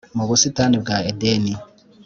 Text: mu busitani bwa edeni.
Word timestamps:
mu 0.17 0.23
busitani 0.29 0.75
bwa 0.83 0.97
edeni. 1.11 1.53